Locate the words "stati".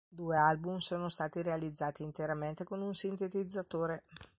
1.09-1.43